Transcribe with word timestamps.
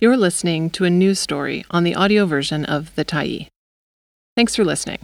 You're 0.00 0.16
listening 0.16 0.70
to 0.70 0.84
a 0.84 0.90
news 0.90 1.18
story 1.18 1.64
on 1.72 1.82
the 1.82 1.96
audio 1.96 2.24
version 2.24 2.64
of 2.64 2.94
The 2.94 3.04
Tyee. 3.04 3.48
Thanks 4.36 4.54
for 4.54 4.64
listening. 4.64 5.00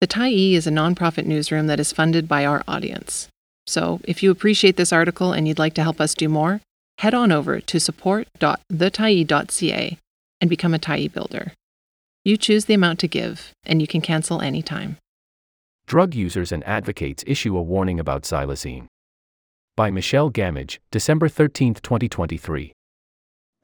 The 0.00 0.08
Tyee 0.08 0.54
is 0.54 0.66
a 0.66 0.72
nonprofit 0.72 1.24
newsroom 1.24 1.68
that 1.68 1.78
is 1.78 1.92
funded 1.92 2.26
by 2.26 2.44
our 2.44 2.64
audience. 2.66 3.28
So, 3.68 4.00
if 4.02 4.24
you 4.24 4.32
appreciate 4.32 4.76
this 4.76 4.92
article 4.92 5.32
and 5.32 5.46
you'd 5.46 5.60
like 5.60 5.74
to 5.74 5.84
help 5.84 6.00
us 6.00 6.16
do 6.16 6.28
more, 6.28 6.60
head 6.98 7.14
on 7.14 7.30
over 7.30 7.60
to 7.60 7.78
support.thetyee.ca 7.78 9.98
and 10.40 10.50
become 10.50 10.74
a 10.74 10.80
Tyee 10.80 11.12
builder. 11.12 11.52
You 12.24 12.36
choose 12.36 12.64
the 12.64 12.74
amount 12.74 12.98
to 12.98 13.06
give, 13.06 13.52
and 13.64 13.80
you 13.80 13.86
can 13.86 14.00
cancel 14.00 14.40
anytime. 14.40 14.96
Drug 15.86 16.12
users 16.12 16.50
and 16.50 16.64
advocates 16.64 17.22
issue 17.24 17.56
a 17.56 17.62
warning 17.62 18.00
about 18.00 18.24
xylazine. 18.24 18.86
By 19.76 19.92
Michelle 19.92 20.32
Gamage, 20.32 20.78
December 20.90 21.28
13, 21.28 21.74
2023. 21.74 22.72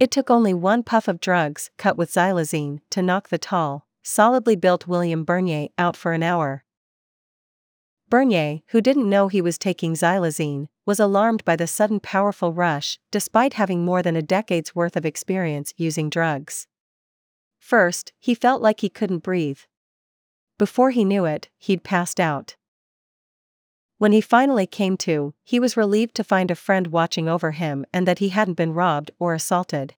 It 0.01 0.11
took 0.11 0.31
only 0.31 0.55
one 0.55 0.83
puff 0.83 1.09
of 1.09 1.21
drugs, 1.21 1.71
cut 1.77 1.99
with 1.99 2.11
xylazine, 2.11 2.81
to 2.89 3.03
knock 3.03 3.29
the 3.29 3.37
tall, 3.37 3.87
solidly 4.03 4.57
built 4.57 4.87
William 4.87 5.25
Bernier 5.25 5.69
out 5.77 5.95
for 5.95 6.15
an 6.15 6.23
hour. 6.23 6.65
Bernier, 8.09 8.61
who 8.69 8.81
didn't 8.81 9.11
know 9.11 9.29
he 9.29 9.43
was 9.43 9.59
taking 9.59 9.93
xylazine, 9.93 10.69
was 10.87 10.99
alarmed 10.99 11.45
by 11.45 11.55
the 11.55 11.67
sudden 11.67 12.01
powerful 12.01 12.55
rush, 12.55 12.99
despite 13.11 13.53
having 13.53 13.85
more 13.85 14.03
than 14.03 14.17
a 14.17 14.23
decade's 14.23 14.75
worth 14.75 14.97
of 14.97 15.05
experience 15.05 15.75
using 15.77 16.09
drugs. 16.09 16.67
First, 17.59 18.15
he 18.19 18.35
felt 18.35 18.63
like 18.63 18.81
he 18.81 18.89
couldn't 18.89 19.19
breathe. 19.19 19.61
Before 20.59 20.93
he 20.93 21.05
knew 21.05 21.27
it, 21.27 21.51
he'd 21.59 21.85
passed 21.85 22.19
out. 22.19 22.57
When 24.01 24.13
he 24.13 24.23
finally 24.23 24.67
came 24.67 24.97
to, 25.05 25.35
he 25.45 25.61
was 25.61 25.77
relieved 25.77 26.15
to 26.15 26.25
find 26.25 26.51
a 26.51 26.55
friend 26.55 26.87
watching 26.87 27.29
over 27.29 27.51
him 27.51 27.85
and 27.93 28.09
that 28.09 28.19
he 28.19 28.31
hadn't 28.31 28.55
been 28.55 28.73
robbed 28.73 29.11
or 29.19 29.35
assaulted. 29.35 29.95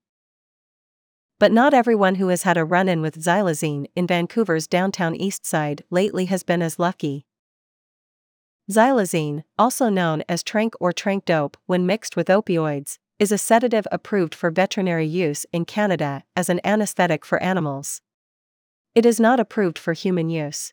But 1.39 1.53
not 1.53 1.73
everyone 1.73 2.17
who 2.17 2.27
has 2.27 2.43
had 2.43 2.57
a 2.57 2.65
run 2.65 2.89
in 2.89 3.01
with 3.01 3.23
xylazine 3.23 3.87
in 3.95 4.09
Vancouver's 4.09 4.67
downtown 4.67 5.15
east 5.15 5.47
side 5.47 5.85
lately 5.89 6.25
has 6.25 6.43
been 6.43 6.63
as 6.63 6.81
lucky. 6.81 7.27
Xylazine, 8.69 9.45
also 9.57 9.89
known 9.89 10.25
as 10.29 10.43
trank 10.43 10.75
or 10.81 10.93
trank 10.93 11.25
dope 11.25 11.57
when 11.67 11.87
mixed 11.87 12.17
with 12.17 12.27
opioids, 12.27 12.99
is 13.21 13.31
a 13.31 13.39
sedative 13.39 13.87
approved 13.93 14.35
for 14.35 14.51
veterinary 14.51 15.07
use 15.07 15.47
in 15.53 15.65
Canada 15.65 16.25
as 16.35 16.49
an 16.49 16.61
anesthetic 16.65 17.25
for 17.25 17.41
animals. 17.41 18.01
It 18.97 19.07
is 19.07 19.21
not 19.21 19.39
approved 19.39 19.79
for 19.79 19.93
human 19.93 20.29
use. 20.29 20.73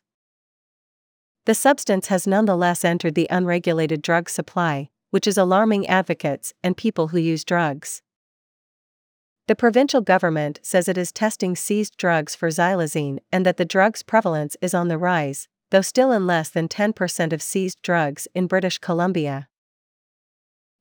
The 1.46 1.54
substance 1.54 2.08
has 2.08 2.26
nonetheless 2.26 2.84
entered 2.84 3.14
the 3.14 3.26
unregulated 3.30 4.02
drug 4.02 4.28
supply, 4.28 4.90
which 5.10 5.26
is 5.26 5.38
alarming 5.38 5.86
advocates 5.86 6.52
and 6.62 6.76
people 6.76 7.08
who 7.08 7.18
use 7.18 7.44
drugs. 7.44 8.02
The 9.48 9.56
provincial 9.56 10.00
government 10.00 10.60
says 10.62 10.88
it 10.88 10.96
is 10.96 11.10
testing 11.10 11.56
seized 11.56 11.96
drugs 11.96 12.36
for 12.36 12.50
xylazine 12.50 13.18
and 13.32 13.44
that 13.44 13.56
the 13.56 13.64
drug's 13.64 14.02
prevalence 14.02 14.56
is 14.62 14.74
on 14.74 14.88
the 14.88 14.98
rise, 14.98 15.48
though 15.70 15.80
still 15.80 16.12
in 16.12 16.26
less 16.26 16.50
than 16.50 16.68
10% 16.68 17.32
of 17.32 17.42
seized 17.42 17.82
drugs 17.82 18.28
in 18.34 18.46
British 18.46 18.78
Columbia. 18.78 19.48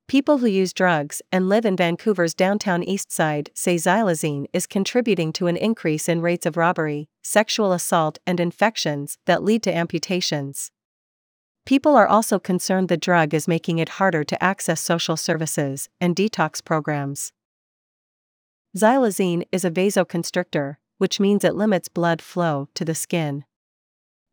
People 0.10 0.40
who 0.40 0.48
use 0.48 0.74
drugs 0.74 1.22
and 1.32 1.50
live 1.50 1.66
in 1.66 1.78
Vancouver's 1.78 2.34
downtown 2.34 2.82
east 2.82 3.12
side 3.12 3.52
say 3.54 3.76
xylazine 3.76 4.48
is 4.54 4.66
contributing 4.66 5.32
to 5.34 5.46
an 5.46 5.56
increase 5.56 6.10
in 6.10 6.20
rates 6.20 6.48
of 6.48 6.58
robbery, 6.58 7.08
sexual 7.22 7.72
assault, 7.72 8.18
and 8.26 8.40
infections 8.40 9.20
that 9.28 9.44
lead 9.44 9.62
to 9.62 9.72
amputations. 9.72 10.72
People 11.64 11.96
are 11.96 12.08
also 12.08 12.40
concerned 12.40 12.90
the 12.90 12.98
drug 12.98 13.36
is 13.36 13.48
making 13.48 13.78
it 13.78 14.00
harder 14.00 14.24
to 14.24 14.44
access 14.44 14.82
social 14.82 15.16
services 15.16 15.90
and 16.02 16.16
detox 16.16 16.66
programs. 16.66 17.32
Xylazine 18.76 19.44
is 19.52 19.64
a 19.64 19.70
vasoconstrictor, 19.70 20.78
which 20.98 21.20
means 21.20 21.44
it 21.44 21.54
limits 21.54 21.88
blood 21.88 22.20
flow 22.20 22.68
to 22.74 22.84
the 22.84 22.96
skin. 22.96 23.46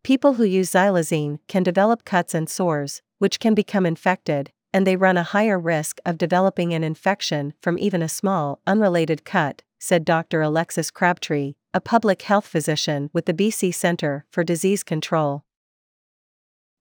People 0.03 0.35
who 0.35 0.45
use 0.45 0.71
xylazine 0.71 1.39
can 1.49 1.63
develop 1.63 2.07
cuts 2.07 2.33
and 2.33 2.49
sores, 2.49 3.03
which 3.19 3.39
can 3.39 3.53
become 3.55 3.85
infected, 3.85 4.53
and 4.77 4.87
they 4.87 4.95
run 4.95 5.17
a 5.17 5.23
higher 5.23 5.59
risk 5.59 6.01
of 6.05 6.19
developing 6.19 6.75
an 6.75 6.85
infection 6.85 7.55
from 7.63 7.79
even 7.79 8.03
a 8.03 8.09
small, 8.11 8.61
unrelated 8.67 9.25
cut, 9.25 9.63
said 9.79 10.05
Dr. 10.05 10.43
Alexis 10.43 10.91
Crabtree, 10.91 11.55
a 11.73 11.81
public 11.81 12.21
health 12.21 12.47
physician 12.47 13.09
with 13.15 13.25
the 13.25 13.33
BC 13.33 13.73
Centre 13.73 14.27
for 14.31 14.45
Disease 14.45 14.83
Control. 14.83 15.45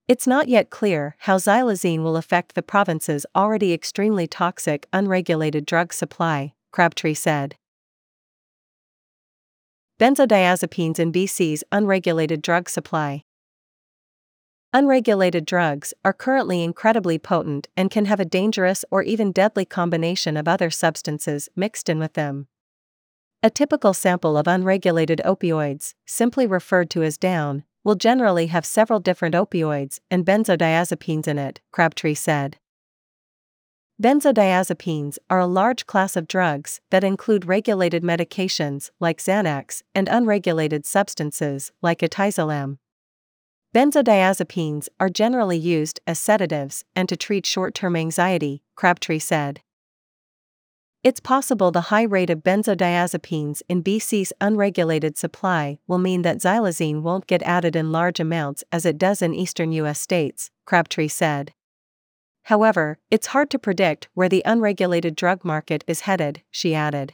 It's 0.06 0.26
not 0.26 0.46
yet 0.46 0.68
clear 0.68 1.16
how 1.20 1.38
xylazine 1.38 2.02
will 2.02 2.18
affect 2.18 2.54
the 2.54 2.62
province's 2.62 3.24
already 3.34 3.72
extremely 3.72 4.26
toxic 4.26 4.86
unregulated 4.92 5.64
drug 5.64 5.94
supply, 5.94 6.52
Crabtree 6.72 7.14
said. 7.14 7.56
Benzodiazepines 9.98 10.98
in 10.98 11.12
BC's 11.12 11.64
unregulated 11.72 12.42
drug 12.42 12.68
supply. 12.68 13.22
Unregulated 14.78 15.46
drugs 15.46 15.94
are 16.04 16.12
currently 16.12 16.62
incredibly 16.62 17.18
potent 17.18 17.66
and 17.78 17.90
can 17.90 18.04
have 18.04 18.20
a 18.20 18.26
dangerous 18.26 18.84
or 18.90 19.02
even 19.02 19.32
deadly 19.32 19.64
combination 19.64 20.36
of 20.36 20.46
other 20.46 20.68
substances 20.68 21.48
mixed 21.56 21.88
in 21.88 21.98
with 21.98 22.12
them. 22.12 22.46
A 23.42 23.48
typical 23.48 23.94
sample 23.94 24.36
of 24.36 24.46
unregulated 24.46 25.22
opioids, 25.24 25.94
simply 26.04 26.46
referred 26.46 26.90
to 26.90 27.02
as 27.02 27.16
down, 27.16 27.64
will 27.84 27.94
generally 27.94 28.48
have 28.48 28.66
several 28.66 29.00
different 29.00 29.34
opioids 29.34 29.98
and 30.10 30.26
benzodiazepines 30.26 31.26
in 31.26 31.38
it, 31.38 31.62
Crabtree 31.72 32.12
said. 32.12 32.58
Benzodiazepines 33.98 35.16
are 35.30 35.40
a 35.40 35.46
large 35.46 35.86
class 35.86 36.16
of 36.16 36.28
drugs 36.28 36.82
that 36.90 37.02
include 37.02 37.46
regulated 37.46 38.02
medications 38.02 38.90
like 39.00 39.20
Xanax 39.20 39.82
and 39.94 40.06
unregulated 40.06 40.84
substances 40.84 41.72
like 41.80 42.00
etizolam. 42.00 42.76
Benzodiazepines 43.76 44.88
are 44.98 45.10
generally 45.10 45.58
used 45.58 46.00
as 46.06 46.18
sedatives 46.18 46.82
and 46.94 47.10
to 47.10 47.14
treat 47.14 47.44
short 47.44 47.74
term 47.74 47.94
anxiety, 47.94 48.62
Crabtree 48.74 49.18
said. 49.18 49.60
It's 51.04 51.20
possible 51.20 51.70
the 51.70 51.92
high 51.92 52.04
rate 52.04 52.30
of 52.30 52.42
benzodiazepines 52.42 53.60
in 53.68 53.82
BC's 53.82 54.32
unregulated 54.40 55.18
supply 55.18 55.78
will 55.86 55.98
mean 55.98 56.22
that 56.22 56.38
xylazine 56.38 57.02
won't 57.02 57.26
get 57.26 57.42
added 57.42 57.76
in 57.76 57.92
large 57.92 58.18
amounts 58.18 58.64
as 58.72 58.86
it 58.86 58.96
does 58.96 59.20
in 59.20 59.34
eastern 59.34 59.72
U.S. 59.72 60.00
states, 60.00 60.50
Crabtree 60.64 61.08
said. 61.08 61.52
However, 62.44 62.98
it's 63.10 63.26
hard 63.26 63.50
to 63.50 63.58
predict 63.58 64.08
where 64.14 64.30
the 64.30 64.42
unregulated 64.46 65.14
drug 65.14 65.44
market 65.44 65.84
is 65.86 66.00
headed, 66.08 66.40
she 66.50 66.74
added. 66.74 67.12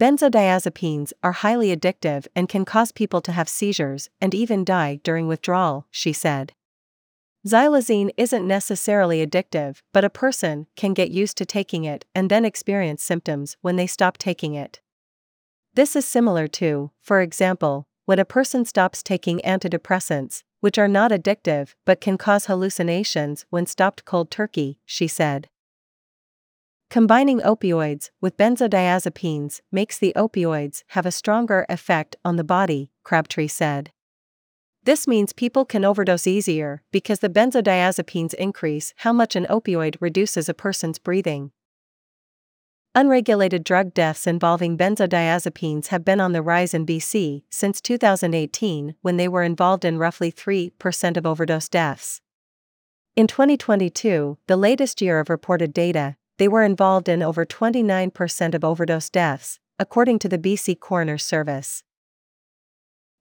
Benzodiazepines 0.00 1.12
are 1.24 1.32
highly 1.32 1.74
addictive 1.76 2.28
and 2.36 2.48
can 2.48 2.64
cause 2.64 2.92
people 2.92 3.20
to 3.20 3.32
have 3.32 3.48
seizures 3.48 4.08
and 4.20 4.32
even 4.32 4.64
die 4.64 5.00
during 5.02 5.26
withdrawal, 5.26 5.86
she 5.90 6.12
said. 6.12 6.52
Xylazine 7.44 8.10
isn't 8.16 8.46
necessarily 8.46 9.26
addictive, 9.26 9.78
but 9.92 10.04
a 10.04 10.10
person 10.10 10.68
can 10.76 10.94
get 10.94 11.10
used 11.10 11.36
to 11.38 11.44
taking 11.44 11.82
it 11.82 12.04
and 12.14 12.30
then 12.30 12.44
experience 12.44 13.02
symptoms 13.02 13.56
when 13.60 13.74
they 13.74 13.88
stop 13.88 14.18
taking 14.18 14.54
it. 14.54 14.80
This 15.74 15.96
is 15.96 16.04
similar 16.04 16.46
to, 16.46 16.92
for 17.00 17.20
example, 17.20 17.88
when 18.04 18.20
a 18.20 18.24
person 18.24 18.64
stops 18.64 19.02
taking 19.02 19.40
antidepressants, 19.40 20.42
which 20.60 20.78
are 20.78 20.88
not 20.88 21.10
addictive 21.10 21.74
but 21.84 22.00
can 22.00 22.16
cause 22.16 22.46
hallucinations 22.46 23.46
when 23.50 23.66
stopped 23.66 24.04
cold 24.04 24.30
turkey, 24.30 24.78
she 24.84 25.08
said. 25.08 25.48
Combining 26.90 27.40
opioids 27.40 28.08
with 28.22 28.38
benzodiazepines 28.38 29.60
makes 29.70 29.98
the 29.98 30.14
opioids 30.16 30.84
have 30.88 31.04
a 31.04 31.12
stronger 31.12 31.66
effect 31.68 32.16
on 32.24 32.36
the 32.36 32.44
body, 32.44 32.90
Crabtree 33.04 33.48
said. 33.48 33.90
This 34.84 35.06
means 35.06 35.34
people 35.34 35.66
can 35.66 35.84
overdose 35.84 36.26
easier 36.26 36.82
because 36.90 37.18
the 37.18 37.28
benzodiazepines 37.28 38.32
increase 38.32 38.94
how 38.96 39.12
much 39.12 39.36
an 39.36 39.44
opioid 39.50 39.96
reduces 40.00 40.48
a 40.48 40.54
person's 40.54 40.98
breathing. 40.98 41.50
Unregulated 42.94 43.64
drug 43.64 43.92
deaths 43.92 44.26
involving 44.26 44.78
benzodiazepines 44.78 45.88
have 45.88 46.06
been 46.06 46.22
on 46.22 46.32
the 46.32 46.40
rise 46.40 46.72
in 46.72 46.86
BC 46.86 47.42
since 47.50 47.82
2018 47.82 48.94
when 49.02 49.18
they 49.18 49.28
were 49.28 49.42
involved 49.42 49.84
in 49.84 49.98
roughly 49.98 50.32
3% 50.32 51.18
of 51.18 51.26
overdose 51.26 51.68
deaths. 51.68 52.22
In 53.14 53.26
2022, 53.26 54.38
the 54.46 54.56
latest 54.56 55.02
year 55.02 55.20
of 55.20 55.28
reported 55.28 55.74
data, 55.74 56.16
they 56.38 56.48
were 56.48 56.64
involved 56.64 57.08
in 57.08 57.22
over 57.22 57.44
29% 57.44 58.54
of 58.54 58.64
overdose 58.64 59.10
deaths, 59.10 59.58
according 59.78 60.18
to 60.20 60.28
the 60.28 60.38
BC 60.38 60.78
Coroner's 60.80 61.24
Service. 61.24 61.82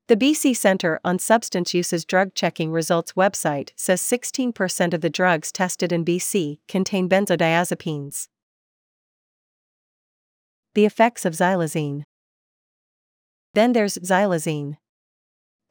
The 0.07 0.15
BC 0.15 0.55
Centre 0.55 1.01
on 1.03 1.19
Substance 1.19 1.73
Use's 1.73 2.05
drug 2.05 2.33
checking 2.33 2.71
results 2.71 3.13
website 3.13 3.71
says 3.75 4.01
16% 4.01 4.93
of 4.93 5.01
the 5.01 5.09
drugs 5.09 5.51
tested 5.51 5.91
in 5.91 6.05
BC 6.05 6.59
contain 6.69 7.09
benzodiazepines. 7.09 8.29
The 10.75 10.85
effects 10.85 11.25
of 11.25 11.33
xylazine. 11.33 12.03
Then 13.53 13.73
there's 13.73 13.97
xylazine. 13.97 14.77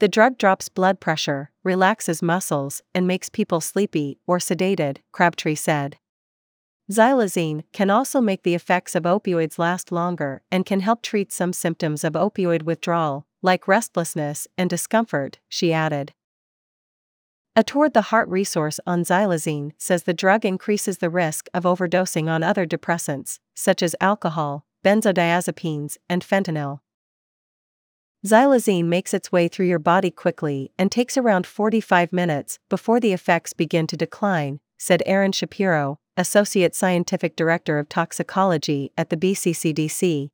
The 0.01 0.09
drug 0.09 0.37
drops 0.37 0.69
blood 0.69 1.01
pressure, 1.01 1.51
relaxes 1.65 2.21
muscles, 2.21 2.83
and 2.95 3.07
makes 3.07 3.31
people 3.31 3.63
sleepy 3.63 4.19
or 4.27 4.39
sedated, 4.39 4.99
Crabtree 5.13 5.55
said. 5.55 5.97
Xylazine 6.91 7.65
can 7.73 7.91
also 7.91 8.21
make 8.21 8.45
the 8.45 8.55
effects 8.55 8.95
of 8.95 9.03
opioids 9.03 9.59
last 9.59 9.91
longer 9.91 10.43
and 10.53 10.65
can 10.65 10.81
help 10.81 11.03
treat 11.03 11.33
some 11.33 11.53
symptoms 11.53 12.05
of 12.05 12.13
opioid 12.13 12.63
withdrawal, 12.63 13.27
like 13.43 13.67
restlessness 13.67 14.47
and 14.57 14.71
discomfort, 14.71 15.41
she 15.49 15.73
added. 15.73 16.13
A 17.57 17.65
Toward 17.65 17.93
the 17.93 18.03
Heart 18.13 18.29
resource 18.29 18.79
on 18.87 19.03
xylazine 19.03 19.73
says 19.79 20.05
the 20.05 20.15
drug 20.15 20.45
increases 20.45 20.99
the 20.99 21.11
risk 21.11 21.49
of 21.53 21.65
overdosing 21.65 22.29
on 22.29 22.43
other 22.43 22.67
depressants, 22.67 23.41
such 23.55 23.83
as 23.83 23.97
alcohol, 24.01 24.65
benzodiazepines, 24.85 25.97
and 26.09 26.23
fentanyl. 26.23 26.81
Xylazine 28.25 28.85
makes 28.85 29.13
its 29.13 29.33
way 29.33 29.49
through 29.49 29.67
your 29.67 29.79
body 29.81 30.11
quickly 30.11 30.71
and 30.79 30.93
takes 30.93 31.17
around 31.17 31.47
45 31.47 32.13
minutes 32.13 32.59
before 32.69 33.01
the 33.01 33.13
effects 33.13 33.53
begin 33.53 33.87
to 33.89 33.97
decline, 33.97 34.61
said 34.79 35.03
Aaron 35.07 35.33
Shapiro, 35.33 35.99
Associate 36.19 36.75
Scientific 36.75 37.37
Director 37.37 37.79
of 37.79 37.91
Toxicology 37.91 38.91
at 38.97 39.11
the 39.11 39.17
BCCDC. 39.19 40.31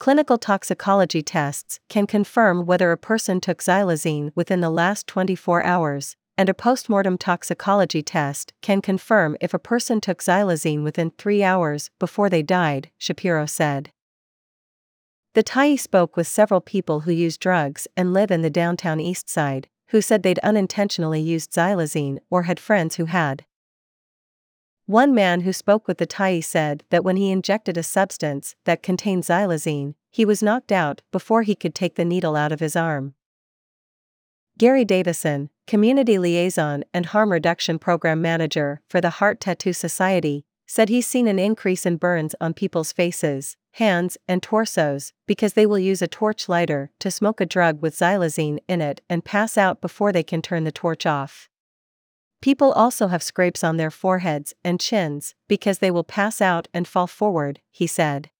Clinical 0.00 0.36
toxicology 0.36 1.22
tests 1.22 1.78
can 1.88 2.08
confirm 2.08 2.66
whether 2.66 2.90
a 2.90 2.98
person 2.98 3.40
took 3.40 3.62
xylazine 3.62 4.32
within 4.34 4.60
the 4.60 4.68
last 4.68 5.06
24 5.06 5.62
hours, 5.62 6.16
and 6.36 6.48
a 6.48 6.54
postmortem 6.54 7.16
toxicology 7.16 8.02
test 8.02 8.52
can 8.62 8.82
confirm 8.82 9.36
if 9.40 9.54
a 9.54 9.60
person 9.60 10.00
took 10.00 10.18
xylazine 10.18 10.82
within 10.82 11.12
three 11.12 11.44
hours 11.44 11.90
before 12.00 12.28
they 12.28 12.42
died, 12.42 12.90
Shapiro 12.98 13.46
said. 13.46 13.92
The 15.34 15.44
Tyee 15.44 15.78
spoke 15.78 16.16
with 16.16 16.26
several 16.26 16.60
people 16.60 17.00
who 17.00 17.12
use 17.12 17.38
drugs 17.38 17.86
and 17.96 18.12
live 18.12 18.32
in 18.32 18.42
the 18.42 18.50
downtown 18.50 18.98
east 18.98 19.30
side, 19.30 19.68
who 19.90 20.00
said 20.00 20.24
they'd 20.24 20.40
unintentionally 20.40 21.20
used 21.20 21.52
xylazine 21.52 22.18
or 22.28 22.42
had 22.42 22.58
friends 22.58 22.96
who 22.96 23.04
had. 23.04 23.44
One 24.92 25.14
man 25.14 25.40
who 25.40 25.54
spoke 25.54 25.88
with 25.88 25.96
the 25.96 26.06
Tyee 26.06 26.44
said 26.44 26.84
that 26.90 27.02
when 27.02 27.16
he 27.16 27.30
injected 27.30 27.78
a 27.78 27.82
substance 27.82 28.56
that 28.66 28.82
contained 28.82 29.22
xylazine, 29.22 29.94
he 30.10 30.26
was 30.26 30.42
knocked 30.42 30.70
out 30.70 31.00
before 31.10 31.44
he 31.44 31.54
could 31.54 31.74
take 31.74 31.94
the 31.94 32.04
needle 32.04 32.36
out 32.36 32.52
of 32.52 32.60
his 32.60 32.76
arm. 32.76 33.14
Gary 34.58 34.84
Davison, 34.84 35.48
Community 35.66 36.18
Liaison 36.18 36.84
and 36.92 37.06
Harm 37.06 37.32
Reduction 37.32 37.78
Program 37.78 38.20
Manager 38.20 38.82
for 38.86 39.00
the 39.00 39.16
Heart 39.16 39.40
Tattoo 39.40 39.72
Society, 39.72 40.44
said 40.66 40.90
he's 40.90 41.06
seen 41.06 41.26
an 41.26 41.38
increase 41.38 41.86
in 41.86 41.96
burns 41.96 42.34
on 42.38 42.52
people's 42.52 42.92
faces, 42.92 43.56
hands, 43.70 44.18
and 44.28 44.42
torsos 44.42 45.14
because 45.26 45.54
they 45.54 45.64
will 45.64 45.78
use 45.78 46.02
a 46.02 46.06
torch 46.06 46.50
lighter 46.50 46.90
to 46.98 47.10
smoke 47.10 47.40
a 47.40 47.46
drug 47.46 47.80
with 47.80 47.96
xylazine 47.96 48.58
in 48.68 48.82
it 48.82 49.00
and 49.08 49.24
pass 49.24 49.56
out 49.56 49.80
before 49.80 50.12
they 50.12 50.22
can 50.22 50.42
turn 50.42 50.64
the 50.64 50.70
torch 50.70 51.06
off. 51.06 51.48
People 52.42 52.72
also 52.72 53.06
have 53.06 53.22
scrapes 53.22 53.62
on 53.62 53.76
their 53.76 53.90
foreheads 53.90 54.52
and 54.64 54.80
chins 54.80 55.36
because 55.46 55.78
they 55.78 55.92
will 55.92 56.02
pass 56.02 56.40
out 56.40 56.66
and 56.74 56.88
fall 56.88 57.06
forward, 57.06 57.60
he 57.70 57.86
said. 57.86 58.30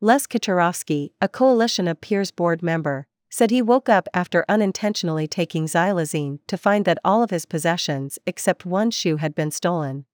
Les 0.00 0.26
Kacharovsky, 0.26 1.10
a 1.20 1.28
Coalition 1.28 1.86
of 1.86 2.00
Peers 2.00 2.30
board 2.30 2.62
member, 2.62 3.06
said 3.28 3.50
he 3.50 3.60
woke 3.60 3.90
up 3.90 4.08
after 4.14 4.46
unintentionally 4.48 5.28
taking 5.28 5.66
xylazine 5.66 6.38
to 6.46 6.56
find 6.56 6.86
that 6.86 6.98
all 7.04 7.22
of 7.22 7.30
his 7.30 7.44
possessions 7.44 8.18
except 8.26 8.64
one 8.64 8.90
shoe 8.90 9.18
had 9.18 9.34
been 9.34 9.50
stolen. 9.50 10.06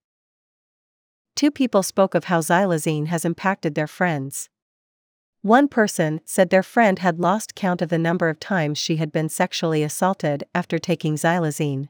Two 1.35 1.51
people 1.51 1.81
spoke 1.81 2.13
of 2.13 2.25
how 2.25 2.41
xylazine 2.41 3.07
has 3.07 3.23
impacted 3.23 3.75
their 3.75 3.87
friends. 3.87 4.49
One 5.41 5.69
person 5.69 6.19
said 6.25 6.49
their 6.49 6.63
friend 6.63 6.99
had 6.99 7.21
lost 7.21 7.55
count 7.55 7.81
of 7.81 7.87
the 7.87 7.97
number 7.97 8.27
of 8.27 8.39
times 8.39 8.77
she 8.77 8.97
had 8.97 9.13
been 9.13 9.29
sexually 9.29 9.81
assaulted 9.81 10.43
after 10.53 10.77
taking 10.77 11.15
xylazine. 11.15 11.87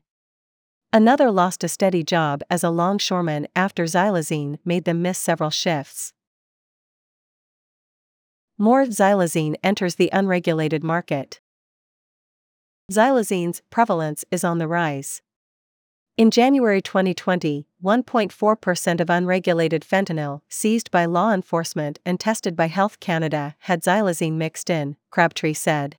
Another 0.91 1.30
lost 1.30 1.63
a 1.63 1.68
steady 1.68 2.03
job 2.03 2.41
as 2.50 2.63
a 2.63 2.71
longshoreman 2.71 3.47
after 3.56 3.83
xylazine 3.83 4.57
made 4.65 4.86
them 4.86 5.03
miss 5.03 5.19
several 5.19 5.51
shifts. 5.51 6.13
More 8.57 8.86
xylazine 8.86 9.56
enters 9.63 9.95
the 9.95 10.09
unregulated 10.12 10.83
market. 10.83 11.39
Xylazine's 12.91 13.62
prevalence 13.69 14.25
is 14.31 14.44
on 14.44 14.57
the 14.57 14.68
rise. 14.68 15.21
In 16.18 16.31
January 16.31 16.81
2020, 16.81 17.68
1.4% 17.83 19.00
of 19.00 19.09
unregulated 19.12 19.83
fentanyl 19.83 20.42
seized 20.50 20.89
by 20.89 21.06
law 21.06 21.31
enforcement 21.31 22.00
and 22.03 22.19
tested 22.19 22.56
by 22.56 22.65
Health 22.65 23.00
Canada 23.00 23.56
had 23.59 23.83
xylazine 23.83 24.33
mixed 24.33 24.71
in, 24.71 24.97
Crabtree 25.12 25.53
said. 25.53 25.97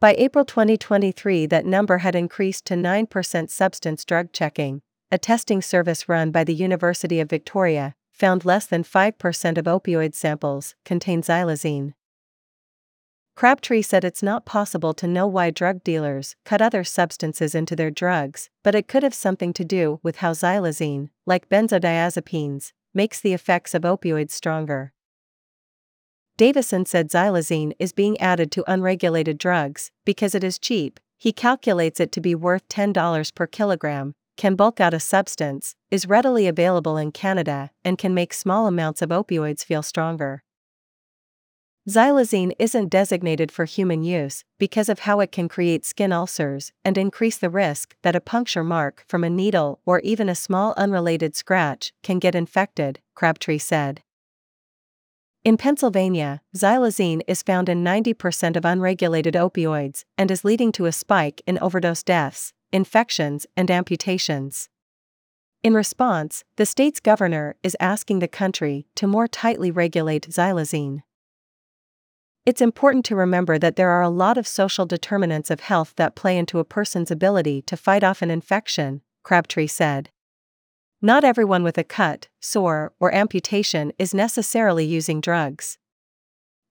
By 0.00 0.14
April 0.16 0.46
2023, 0.46 1.44
that 1.44 1.66
number 1.66 1.98
had 1.98 2.14
increased 2.14 2.64
to 2.64 2.74
9%. 2.74 3.50
Substance 3.50 4.02
drug 4.06 4.32
checking, 4.32 4.80
a 5.12 5.18
testing 5.18 5.60
service 5.60 6.08
run 6.08 6.30
by 6.30 6.42
the 6.42 6.54
University 6.54 7.20
of 7.20 7.28
Victoria, 7.28 7.94
found 8.10 8.46
less 8.46 8.64
than 8.64 8.82
5% 8.82 9.58
of 9.58 9.66
opioid 9.66 10.14
samples 10.14 10.74
contain 10.86 11.20
xylazine. 11.20 11.92
Crabtree 13.36 13.82
said 13.82 14.02
it's 14.02 14.22
not 14.22 14.46
possible 14.46 14.94
to 14.94 15.06
know 15.06 15.26
why 15.26 15.50
drug 15.50 15.84
dealers 15.84 16.34
cut 16.46 16.62
other 16.62 16.82
substances 16.82 17.54
into 17.54 17.76
their 17.76 17.90
drugs, 17.90 18.48
but 18.62 18.74
it 18.74 18.88
could 18.88 19.02
have 19.02 19.12
something 19.12 19.52
to 19.52 19.66
do 19.66 20.00
with 20.02 20.16
how 20.16 20.32
xylazine, 20.32 21.10
like 21.26 21.50
benzodiazepines, 21.50 22.72
makes 22.94 23.20
the 23.20 23.34
effects 23.34 23.74
of 23.74 23.82
opioids 23.82 24.30
stronger. 24.30 24.94
Davison 26.40 26.86
said 26.86 27.10
xylazine 27.10 27.74
is 27.78 27.92
being 27.92 28.18
added 28.18 28.50
to 28.52 28.64
unregulated 28.66 29.36
drugs 29.36 29.90
because 30.06 30.34
it 30.34 30.42
is 30.42 30.58
cheap. 30.58 30.98
He 31.18 31.34
calculates 31.34 32.00
it 32.00 32.12
to 32.12 32.20
be 32.22 32.34
worth 32.34 32.66
$10 32.70 33.34
per 33.34 33.46
kilogram, 33.46 34.14
can 34.38 34.54
bulk 34.54 34.80
out 34.80 34.94
a 34.94 35.00
substance, 35.00 35.76
is 35.90 36.06
readily 36.06 36.46
available 36.46 36.96
in 36.96 37.12
Canada, 37.12 37.72
and 37.84 37.98
can 37.98 38.14
make 38.14 38.32
small 38.32 38.66
amounts 38.66 39.02
of 39.02 39.10
opioids 39.10 39.62
feel 39.62 39.82
stronger. 39.82 40.42
Xylazine 41.86 42.52
isn't 42.58 42.88
designated 42.88 43.52
for 43.52 43.66
human 43.66 44.02
use 44.02 44.42
because 44.58 44.88
of 44.88 45.00
how 45.00 45.20
it 45.20 45.32
can 45.32 45.46
create 45.46 45.84
skin 45.84 46.10
ulcers 46.10 46.72
and 46.86 46.96
increase 46.96 47.36
the 47.36 47.50
risk 47.50 47.96
that 48.00 48.16
a 48.16 48.18
puncture 48.18 48.64
mark 48.64 49.04
from 49.06 49.24
a 49.24 49.28
needle 49.28 49.80
or 49.84 50.00
even 50.00 50.30
a 50.30 50.34
small 50.34 50.72
unrelated 50.78 51.36
scratch 51.36 51.92
can 52.02 52.18
get 52.18 52.34
infected, 52.34 52.98
Crabtree 53.14 53.58
said. 53.58 54.00
In 55.42 55.56
Pennsylvania, 55.56 56.42
xylazine 56.54 57.22
is 57.26 57.42
found 57.42 57.70
in 57.70 57.82
90% 57.82 58.56
of 58.56 58.66
unregulated 58.66 59.32
opioids 59.32 60.04
and 60.18 60.30
is 60.30 60.44
leading 60.44 60.70
to 60.72 60.84
a 60.84 60.92
spike 60.92 61.40
in 61.46 61.58
overdose 61.60 62.02
deaths, 62.02 62.52
infections, 62.72 63.46
and 63.56 63.70
amputations. 63.70 64.68
In 65.62 65.72
response, 65.72 66.44
the 66.56 66.66
state's 66.66 67.00
governor 67.00 67.56
is 67.62 67.74
asking 67.80 68.18
the 68.18 68.28
country 68.28 68.86
to 68.96 69.06
more 69.06 69.26
tightly 69.26 69.70
regulate 69.70 70.28
xylazine. 70.28 71.04
It's 72.44 72.60
important 72.60 73.06
to 73.06 73.16
remember 73.16 73.58
that 73.58 73.76
there 73.76 73.90
are 73.90 74.02
a 74.02 74.10
lot 74.10 74.36
of 74.36 74.46
social 74.46 74.84
determinants 74.84 75.50
of 75.50 75.60
health 75.60 75.94
that 75.96 76.14
play 76.14 76.36
into 76.36 76.58
a 76.58 76.64
person's 76.64 77.10
ability 77.10 77.62
to 77.62 77.78
fight 77.78 78.04
off 78.04 78.20
an 78.20 78.30
infection, 78.30 79.00
Crabtree 79.22 79.68
said. 79.68 80.10
Not 81.02 81.24
everyone 81.24 81.62
with 81.62 81.78
a 81.78 81.84
cut, 81.84 82.28
sore, 82.40 82.92
or 83.00 83.14
amputation 83.14 83.90
is 83.98 84.12
necessarily 84.12 84.84
using 84.84 85.22
drugs. 85.22 85.78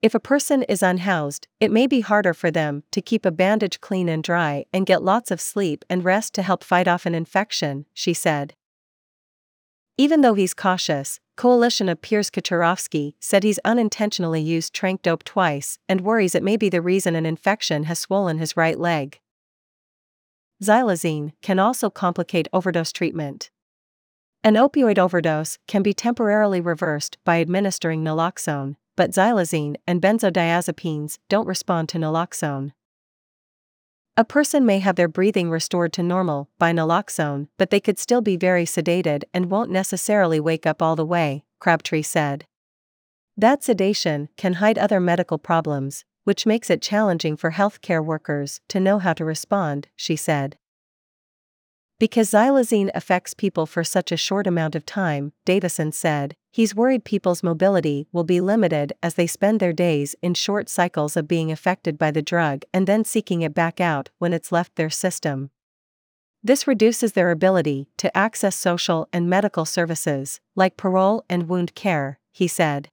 If 0.04 0.14
a 0.14 0.20
person 0.20 0.62
is 0.64 0.84
unhoused, 0.84 1.48
it 1.60 1.72
may 1.72 1.88
be 1.88 2.02
harder 2.02 2.36
for 2.36 2.52
them 2.52 2.84
to 2.92 3.02
keep 3.02 3.26
a 3.26 3.32
bandage 3.32 3.82
clean 3.82 4.08
and 4.08 4.24
dry 4.24 4.66
and 4.72 4.86
get 4.86 5.02
lots 5.02 5.32
of 5.32 5.42
sleep 5.42 5.84
and 5.90 6.06
rest 6.06 6.36
to 6.36 6.44
help 6.44 6.64
fight 6.64 6.88
off 6.88 7.08
an 7.08 7.16
infection, 7.16 7.88
she 7.92 8.14
said. 8.14 8.54
Even 9.98 10.22
though 10.22 10.36
he's 10.36 10.54
cautious, 10.54 11.20
Coalition 11.36 11.90
of 11.90 12.00
Peers 12.00 12.30
Kacharovsky 12.30 13.16
said 13.20 13.44
he's 13.44 13.60
unintentionally 13.66 14.42
used 14.42 14.76
trank 14.76 15.02
dope 15.02 15.24
twice 15.24 15.80
and 15.90 16.02
worries 16.02 16.36
it 16.36 16.44
may 16.44 16.56
be 16.56 16.70
the 16.70 16.84
reason 16.84 17.16
an 17.16 17.26
infection 17.26 17.86
has 17.86 17.98
swollen 17.98 18.38
his 18.38 18.56
right 18.56 18.78
leg. 18.78 19.20
Xylazine 20.62 21.32
can 21.42 21.58
also 21.58 21.90
complicate 21.90 22.48
overdose 22.54 22.92
treatment. 22.92 23.50
An 24.42 24.54
opioid 24.54 24.98
overdose 24.98 25.58
can 25.68 25.84
be 25.84 25.94
temporarily 25.94 26.62
reversed 26.62 27.18
by 27.26 27.42
administering 27.42 28.04
naloxone, 28.04 28.78
but 28.96 29.12
xylazine 29.12 29.76
and 29.86 30.02
benzodiazepines 30.02 31.18
don't 31.28 31.48
respond 31.48 31.90
to 31.90 31.98
naloxone. 31.98 32.72
A 34.16 34.24
person 34.24 34.66
may 34.66 34.80
have 34.80 34.96
their 34.96 35.10
breathing 35.10 35.50
restored 35.50 35.92
to 35.94 36.04
normal 36.04 36.50
by 36.58 36.72
naloxone, 36.72 37.48
but 37.58 37.70
they 37.70 37.82
could 37.82 38.00
still 38.00 38.22
be 38.22 38.38
very 38.38 38.66
sedated 38.66 39.24
and 39.34 39.50
won't 39.50 39.72
necessarily 39.72 40.40
wake 40.40 40.66
up 40.66 40.82
all 40.82 40.96
the 40.96 41.06
way, 41.06 41.44
Crabtree 41.60 42.02
said. 42.02 42.46
That 43.36 43.64
sedation 43.64 44.30
can 44.38 44.56
hide 44.56 44.78
other 44.78 45.00
medical 45.00 45.38
problems, 45.38 46.06
which 46.24 46.46
makes 46.46 46.70
it 46.70 46.82
challenging 46.82 47.36
for 47.36 47.52
healthcare 47.52 48.04
workers 48.04 48.62
to 48.68 48.80
know 48.80 49.00
how 49.00 49.14
to 49.14 49.26
respond, 49.26 49.88
she 49.96 50.16
said. 50.16 50.58
Because 52.00 52.32
xylazine 52.32 52.90
affects 52.96 53.34
people 53.34 53.66
for 53.66 53.84
such 53.84 54.10
a 54.10 54.18
short 54.18 54.48
amount 54.48 54.74
of 54.74 54.86
time, 54.86 55.34
Davison 55.44 55.92
said, 55.92 56.34
he's 56.50 56.74
worried 56.74 57.04
people's 57.04 57.44
mobility 57.44 58.08
will 58.14 58.24
be 58.24 58.40
limited 58.40 58.94
as 59.04 59.16
they 59.16 59.28
spend 59.28 59.60
their 59.60 59.74
days 59.74 60.16
in 60.22 60.34
short 60.34 60.70
cycles 60.70 61.18
of 61.18 61.28
being 61.28 61.52
affected 61.52 61.98
by 61.98 62.10
the 62.10 62.22
drug 62.22 62.64
and 62.74 62.88
then 62.88 63.04
seeking 63.04 63.42
it 63.42 63.54
back 63.54 63.82
out 63.82 64.10
when 64.18 64.32
it's 64.32 64.50
left 64.52 64.78
their 64.78 64.90
system. 64.90 65.50
This 66.42 66.66
reduces 66.66 67.12
their 67.12 67.32
ability 67.32 67.90
to 67.98 68.16
access 68.18 68.56
social 68.56 69.10
and 69.12 69.30
medical 69.30 69.66
services, 69.66 70.40
like 70.56 70.78
parole 70.78 71.26
and 71.30 71.50
wound 71.50 71.76
care, 71.76 72.18
he 72.32 72.48
said. 72.48 72.88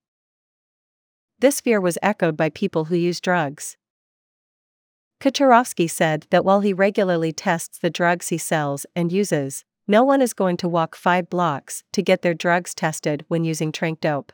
This 1.38 1.60
fear 1.60 1.80
was 1.80 1.96
echoed 2.02 2.36
by 2.36 2.50
people 2.50 2.86
who 2.86 2.96
use 2.96 3.20
drugs. 3.20 3.76
Kacharovsky 5.20 5.88
said 5.88 6.26
that 6.30 6.44
while 6.44 6.61
he 6.61 6.73
regularly 6.73 7.32
tests 7.32 7.78
the 7.78 7.90
drugs 7.90 8.28
he 8.28 8.38
sells 8.38 8.87
and 8.94 9.11
uses, 9.11 9.64
no 9.88 10.04
one 10.04 10.20
is 10.20 10.35
going 10.35 10.56
to 10.58 10.68
walk 10.68 10.94
five 10.96 11.30
blocks 11.30 11.85
to 11.92 12.02
get 12.02 12.23
their 12.23 12.35
drugs 12.35 12.75
tested 12.75 13.25
when 13.28 13.44
using 13.44 13.73
tranq 13.73 14.00
dope. 14.00 14.32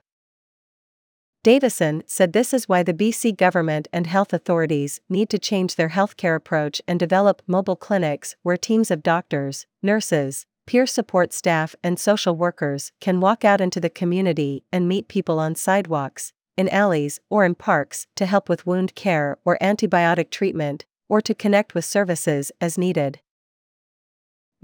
Davison 1.44 2.04
said 2.06 2.32
this 2.32 2.54
is 2.54 2.68
why 2.68 2.84
the 2.84 2.94
BC 2.94 3.36
government 3.36 3.88
and 3.92 4.06
health 4.06 4.32
authorities 4.32 5.00
need 5.08 5.28
to 5.30 5.40
change 5.40 5.74
their 5.74 5.88
healthcare 5.88 6.36
approach 6.36 6.80
and 6.86 7.00
develop 7.00 7.42
mobile 7.46 7.74
clinics 7.74 8.36
where 8.42 8.56
teams 8.56 8.92
of 8.92 9.02
doctors, 9.02 9.66
nurses, 9.82 10.46
peer 10.66 10.86
support 10.86 11.32
staff, 11.32 11.74
and 11.82 11.98
social 11.98 12.36
workers 12.36 12.92
can 13.00 13.20
walk 13.20 13.44
out 13.44 13.60
into 13.60 13.80
the 13.80 13.90
community 13.90 14.62
and 14.72 14.88
meet 14.88 15.08
people 15.08 15.40
on 15.40 15.56
sidewalks, 15.56 16.32
in 16.56 16.68
alleys, 16.68 17.20
or 17.30 17.44
in 17.44 17.54
parks 17.54 18.06
to 18.16 18.26
help 18.26 18.48
with 18.48 18.66
wound 18.66 18.94
care 18.94 19.38
or 19.44 19.58
antibiotic 19.60 20.30
treatment, 20.30 20.84
or 21.08 21.20
to 21.20 21.34
connect 21.34 21.74
with 21.74 21.84
services 21.84 22.52
as 22.60 22.78
needed. 22.78 23.20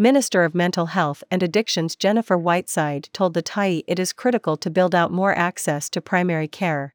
Minister 0.00 0.45
of 0.45 0.54
Mental 0.54 0.87
Health 0.87 1.25
and 1.30 1.42
Addictions 1.42 1.97
Jennifer 1.97 2.38
Whiteside 2.38 3.09
told 3.12 3.35
the 3.35 3.42
Tyee 3.42 3.83
it 3.88 3.99
is 3.99 4.12
critical 4.12 4.57
to 4.57 4.71
build 4.71 4.95
out 4.95 5.11
more 5.11 5.35
access 5.35 5.90
to 5.90 6.00
primary 6.00 6.47
care. 6.47 6.95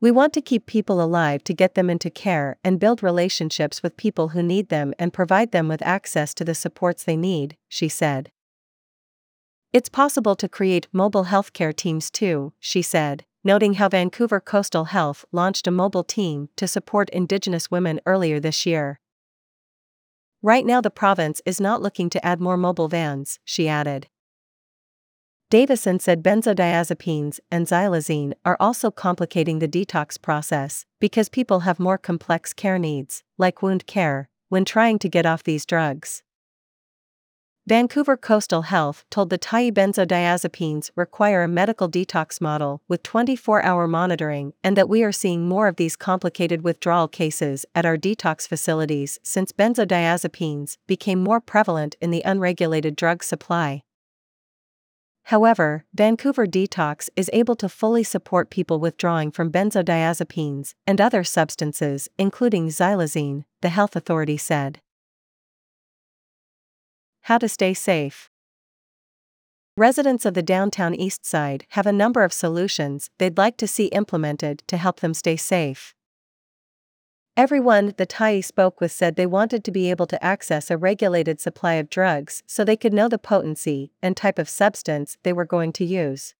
We 0.00 0.10
want 0.10 0.32
to 0.32 0.40
keep 0.40 0.64
people 0.64 1.02
alive 1.02 1.44
to 1.44 1.52
get 1.52 1.74
them 1.74 1.90
into 1.90 2.08
care 2.08 2.56
and 2.64 2.80
build 2.80 3.02
relationships 3.02 3.82
with 3.82 3.98
people 3.98 4.28
who 4.28 4.42
need 4.42 4.70
them 4.70 4.94
and 4.98 5.12
provide 5.12 5.52
them 5.52 5.68
with 5.68 5.82
access 5.82 6.32
to 6.34 6.44
the 6.44 6.54
supports 6.54 7.04
they 7.04 7.16
need, 7.16 7.58
she 7.68 7.90
said. 7.90 8.32
It's 9.74 9.90
possible 9.90 10.34
to 10.36 10.48
create 10.48 10.88
mobile 10.92 11.26
healthcare 11.26 11.76
teams 11.76 12.10
too, 12.10 12.54
she 12.58 12.80
said, 12.80 13.26
noting 13.42 13.74
how 13.74 13.88
Vancouver 13.88 14.40
Coastal 14.40 14.86
Health 14.86 15.24
launched 15.32 15.66
a 15.66 15.70
mobile 15.70 16.04
team 16.04 16.48
to 16.56 16.68
support 16.68 17.10
Indigenous 17.10 17.70
women 17.70 18.00
earlier 18.06 18.40
this 18.40 18.66
year. 18.66 19.00
Right 20.42 20.64
now, 20.64 20.80
the 20.80 20.90
province 20.90 21.42
is 21.44 21.60
not 21.60 21.82
looking 21.82 22.08
to 22.10 22.24
add 22.24 22.40
more 22.40 22.56
mobile 22.56 22.88
vans, 22.88 23.38
she 23.44 23.68
added. 23.68 24.08
Davison 25.50 25.98
said 25.98 26.22
benzodiazepines 26.22 27.40
and 27.50 27.66
xylazine 27.66 28.34
are 28.44 28.56
also 28.60 28.90
complicating 28.90 29.58
the 29.58 29.66
detox 29.66 30.20
process 30.20 30.86
because 31.00 31.28
people 31.28 31.60
have 31.60 31.80
more 31.80 31.98
complex 31.98 32.52
care 32.52 32.78
needs, 32.78 33.24
like 33.36 33.60
wound 33.60 33.86
care, 33.86 34.28
when 34.48 34.64
trying 34.64 34.98
to 35.00 35.08
get 35.08 35.26
off 35.26 35.42
these 35.42 35.66
drugs. 35.66 36.22
Vancouver 37.66 38.16
Coastal 38.16 38.62
Health 38.62 39.04
told 39.10 39.28
the 39.28 39.38
Tyee 39.38 39.70
benzodiazepines 39.70 40.90
require 40.96 41.42
a 41.42 41.48
medical 41.48 41.90
detox 41.90 42.40
model 42.40 42.82
with 42.88 43.02
24 43.02 43.62
hour 43.62 43.86
monitoring 43.86 44.54
and 44.64 44.76
that 44.76 44.88
we 44.88 45.02
are 45.02 45.12
seeing 45.12 45.46
more 45.46 45.68
of 45.68 45.76
these 45.76 45.94
complicated 45.94 46.62
withdrawal 46.62 47.06
cases 47.06 47.66
at 47.74 47.84
our 47.84 47.98
detox 47.98 48.48
facilities 48.48 49.18
since 49.22 49.52
benzodiazepines 49.52 50.78
became 50.86 51.22
more 51.22 51.40
prevalent 51.40 51.96
in 52.00 52.10
the 52.10 52.22
unregulated 52.24 52.96
drug 52.96 53.22
supply. 53.22 53.82
However, 55.24 55.84
Vancouver 55.94 56.46
Detox 56.46 57.10
is 57.14 57.30
able 57.32 57.54
to 57.56 57.68
fully 57.68 58.02
support 58.02 58.50
people 58.50 58.80
withdrawing 58.80 59.30
from 59.30 59.52
benzodiazepines 59.52 60.72
and 60.86 61.00
other 61.00 61.22
substances, 61.22 62.08
including 62.18 62.68
xylazine, 62.68 63.44
the 63.60 63.68
health 63.68 63.94
authority 63.94 64.38
said. 64.38 64.80
How 67.22 67.38
to 67.38 67.48
stay 67.48 67.74
safe. 67.74 68.30
Residents 69.76 70.26
of 70.26 70.34
the 70.34 70.42
downtown 70.42 70.94
east 70.94 71.24
side 71.24 71.64
have 71.70 71.86
a 71.86 71.92
number 71.92 72.22
of 72.22 72.32
solutions 72.32 73.10
they'd 73.18 73.38
like 73.38 73.56
to 73.58 73.68
see 73.68 73.86
implemented 73.86 74.62
to 74.66 74.76
help 74.76 75.00
them 75.00 75.14
stay 75.14 75.36
safe. 75.36 75.94
Everyone 77.36 77.94
the 77.96 78.06
Tyee 78.06 78.44
spoke 78.44 78.80
with 78.80 78.92
said 78.92 79.16
they 79.16 79.26
wanted 79.26 79.64
to 79.64 79.70
be 79.70 79.90
able 79.90 80.06
to 80.08 80.22
access 80.22 80.70
a 80.70 80.76
regulated 80.76 81.40
supply 81.40 81.74
of 81.74 81.88
drugs 81.88 82.42
so 82.46 82.64
they 82.64 82.76
could 82.76 82.92
know 82.92 83.08
the 83.08 83.18
potency 83.18 83.92
and 84.02 84.16
type 84.16 84.38
of 84.38 84.48
substance 84.48 85.16
they 85.22 85.32
were 85.32 85.46
going 85.46 85.72
to 85.74 85.84
use. 85.84 86.34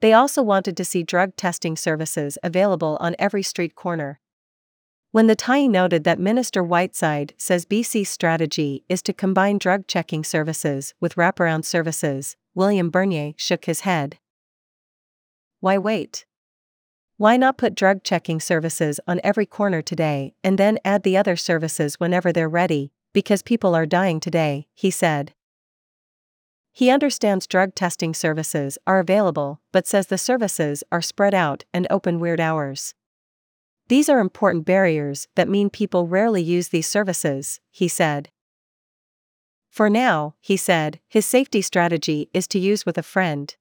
They 0.00 0.12
also 0.12 0.42
wanted 0.42 0.76
to 0.78 0.84
see 0.84 1.04
drug 1.04 1.36
testing 1.36 1.76
services 1.76 2.36
available 2.42 2.96
on 2.98 3.14
every 3.20 3.44
street 3.44 3.76
corner. 3.76 4.18
When 5.12 5.26
the 5.26 5.36
Tyee 5.36 5.68
noted 5.68 6.04
that 6.04 6.18
Minister 6.18 6.64
Whiteside 6.64 7.34
says 7.36 7.66
BC's 7.66 8.08
strategy 8.08 8.82
is 8.88 9.02
to 9.02 9.12
combine 9.12 9.58
drug 9.58 9.86
checking 9.86 10.24
services 10.24 10.94
with 11.00 11.16
wraparound 11.16 11.66
services, 11.66 12.38
William 12.54 12.88
Bernier 12.88 13.34
shook 13.36 13.66
his 13.66 13.80
head. 13.80 14.18
Why 15.60 15.76
wait? 15.76 16.24
Why 17.18 17.36
not 17.36 17.58
put 17.58 17.74
drug 17.74 18.02
checking 18.04 18.40
services 18.40 19.00
on 19.06 19.20
every 19.22 19.44
corner 19.44 19.82
today 19.82 20.32
and 20.42 20.56
then 20.56 20.78
add 20.82 21.02
the 21.02 21.18
other 21.18 21.36
services 21.36 22.00
whenever 22.00 22.32
they're 22.32 22.48
ready, 22.48 22.90
because 23.12 23.42
people 23.42 23.74
are 23.74 23.84
dying 23.84 24.18
today, 24.18 24.66
he 24.72 24.90
said. 24.90 25.34
He 26.72 26.88
understands 26.88 27.46
drug 27.46 27.74
testing 27.74 28.14
services 28.14 28.78
are 28.86 28.98
available, 28.98 29.60
but 29.72 29.86
says 29.86 30.06
the 30.06 30.16
services 30.16 30.82
are 30.90 31.02
spread 31.02 31.34
out 31.34 31.64
and 31.74 31.86
open 31.90 32.18
weird 32.18 32.40
hours. 32.40 32.94
These 33.88 34.08
are 34.08 34.20
important 34.20 34.64
barriers 34.64 35.28
that 35.34 35.48
mean 35.48 35.70
people 35.70 36.06
rarely 36.06 36.42
use 36.42 36.68
these 36.68 36.88
services, 36.88 37.60
he 37.70 37.88
said. 37.88 38.30
For 39.68 39.88
now, 39.88 40.34
he 40.40 40.56
said, 40.56 41.00
his 41.08 41.26
safety 41.26 41.62
strategy 41.62 42.28
is 42.34 42.46
to 42.48 42.58
use 42.58 42.84
with 42.84 42.98
a 42.98 43.02
friend. 43.02 43.54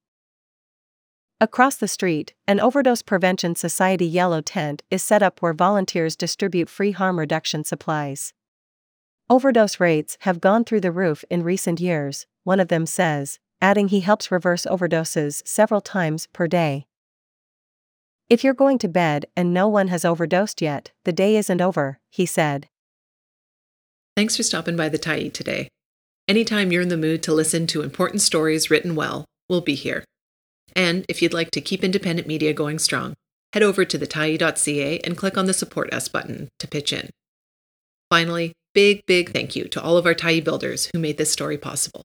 Across 1.39 1.77
the 1.77 1.87
street, 1.87 2.33
an 2.47 2.59
Overdose 2.59 3.01
Prevention 3.01 3.55
Society 3.55 4.05
yellow 4.05 4.41
tent 4.41 4.83
is 4.91 5.01
set 5.01 5.23
up 5.23 5.41
where 5.41 5.53
volunteers 5.53 6.15
distribute 6.15 6.69
free 6.69 6.91
harm 6.91 7.17
reduction 7.17 7.63
supplies. 7.63 8.33
Overdose 9.29 9.79
rates 9.79 10.17
have 10.21 10.41
gone 10.41 10.65
through 10.65 10.81
the 10.81 10.91
roof 10.91 11.23
in 11.29 11.41
recent 11.41 11.79
years, 11.79 12.27
one 12.43 12.59
of 12.59 12.67
them 12.67 12.85
says, 12.85 13.39
adding 13.61 13.87
he 13.87 14.01
helps 14.01 14.31
reverse 14.31 14.65
overdoses 14.65 15.41
several 15.47 15.81
times 15.81 16.27
per 16.27 16.45
day. 16.45 16.85
If 18.31 18.45
you're 18.45 18.53
going 18.53 18.77
to 18.77 18.88
bed 18.88 19.25
and 19.35 19.53
no 19.53 19.67
one 19.67 19.89
has 19.89 20.05
overdosed 20.05 20.61
yet, 20.61 20.91
the 21.03 21.11
day 21.11 21.35
isn't 21.35 21.59
over, 21.59 22.00
he 22.09 22.25
said. 22.25 22.69
Thanks 24.15 24.38
for 24.38 24.43
stopping 24.43 24.77
by 24.77 24.88
the 24.88 24.97
Tyee 24.97 25.33
today. 25.33 25.67
Anytime 26.29 26.71
you're 26.71 26.81
in 26.81 26.88
the 26.88 26.95
mood 26.95 27.23
to 27.23 27.33
listen 27.33 27.67
to 27.67 27.81
important 27.81 28.21
stories 28.21 28.71
written 28.71 28.95
well, 28.95 29.25
we'll 29.50 29.59
be 29.59 29.75
here. 29.75 30.05
And 30.77 31.05
if 31.09 31.21
you'd 31.21 31.33
like 31.33 31.51
to 31.51 31.59
keep 31.59 31.83
independent 31.83 32.25
media 32.25 32.53
going 32.53 32.79
strong, 32.79 33.15
head 33.51 33.63
over 33.63 33.83
to 33.83 34.00
thetyee.ca 34.00 35.00
and 35.00 35.17
click 35.17 35.38
on 35.38 35.45
the 35.45 35.53
Support 35.53 35.93
Us 35.93 36.07
button 36.07 36.47
to 36.59 36.69
pitch 36.69 36.93
in. 36.93 37.09
Finally, 38.09 38.53
big, 38.73 39.05
big 39.07 39.33
thank 39.33 39.57
you 39.57 39.65
to 39.65 39.81
all 39.81 39.97
of 39.97 40.05
our 40.05 40.15
Tyee 40.15 40.41
builders 40.41 40.89
who 40.93 41.00
made 41.00 41.17
this 41.17 41.33
story 41.33 41.57
possible. 41.57 42.03